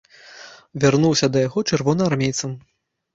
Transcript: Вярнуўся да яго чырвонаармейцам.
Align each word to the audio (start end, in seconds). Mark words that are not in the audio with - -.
Вярнуўся 0.83 1.29
да 1.33 1.43
яго 1.47 1.59
чырвонаармейцам. 1.69 2.57